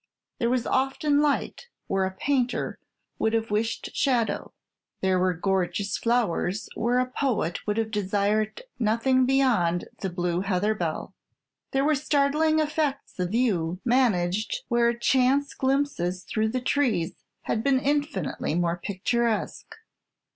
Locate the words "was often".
0.49-1.21